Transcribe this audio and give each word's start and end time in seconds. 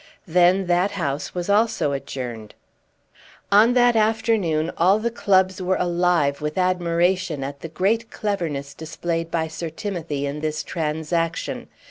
Then 0.25 0.65
that 0.65 0.93
House 0.97 1.35
was 1.35 1.47
also 1.47 1.91
adjourned. 1.91 2.55
On 3.51 3.75
that 3.75 3.95
afternoon 3.95 4.71
all 4.75 4.97
the 4.97 5.11
clubs 5.11 5.61
were 5.61 5.75
alive 5.75 6.41
with 6.41 6.57
admiration 6.57 7.43
at 7.43 7.59
the 7.59 7.69
great 7.69 8.09
cleverness 8.09 8.73
displayed 8.73 9.29
by 9.29 9.47
Sir 9.47 9.69
Timothy 9.69 10.25
in 10.25 10.39
this 10.39 10.63
transaction. 10.63 11.67